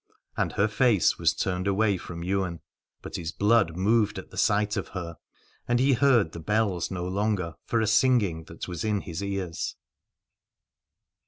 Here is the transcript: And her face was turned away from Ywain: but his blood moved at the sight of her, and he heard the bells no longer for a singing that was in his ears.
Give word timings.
And 0.35 0.53
her 0.53 0.67
face 0.67 1.19
was 1.19 1.31
turned 1.35 1.67
away 1.67 1.95
from 1.95 2.23
Ywain: 2.23 2.61
but 3.03 3.17
his 3.17 3.31
blood 3.31 3.77
moved 3.77 4.17
at 4.17 4.31
the 4.31 4.35
sight 4.37 4.75
of 4.75 4.87
her, 4.97 5.17
and 5.67 5.79
he 5.79 5.93
heard 5.93 6.31
the 6.31 6.39
bells 6.39 6.89
no 6.89 7.07
longer 7.07 7.53
for 7.67 7.79
a 7.79 7.85
singing 7.85 8.45
that 8.45 8.67
was 8.67 8.83
in 8.83 9.01
his 9.01 9.21
ears. 9.21 9.75